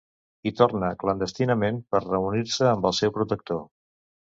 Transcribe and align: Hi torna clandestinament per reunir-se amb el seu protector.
Hi 0.45 0.53
torna 0.61 0.89
clandestinament 1.03 1.79
per 1.95 2.03
reunir-se 2.07 2.69
amb 2.73 2.91
el 2.93 2.99
seu 3.03 3.17
protector. 3.21 3.65